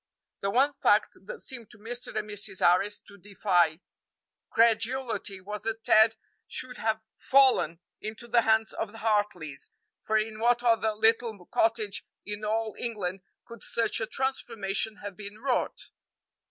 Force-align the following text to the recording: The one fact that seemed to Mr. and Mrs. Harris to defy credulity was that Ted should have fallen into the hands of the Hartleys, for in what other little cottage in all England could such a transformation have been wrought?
The 0.39 0.49
one 0.49 0.73
fact 0.73 1.15
that 1.27 1.43
seemed 1.43 1.69
to 1.69 1.77
Mr. 1.77 2.17
and 2.17 2.27
Mrs. 2.27 2.57
Harris 2.67 2.99
to 3.01 3.19
defy 3.19 3.81
credulity 4.49 5.39
was 5.39 5.61
that 5.61 5.83
Ted 5.83 6.15
should 6.47 6.77
have 6.77 7.01
fallen 7.15 7.81
into 8.01 8.27
the 8.27 8.41
hands 8.41 8.73
of 8.73 8.93
the 8.93 8.97
Hartleys, 8.97 9.69
for 10.03 10.17
in 10.17 10.39
what 10.39 10.63
other 10.63 10.93
little 10.93 11.45
cottage 11.45 12.03
in 12.25 12.43
all 12.43 12.75
England 12.79 13.21
could 13.45 13.61
such 13.61 14.01
a 14.01 14.07
transformation 14.07 15.01
have 15.03 15.15
been 15.15 15.37
wrought? 15.37 15.91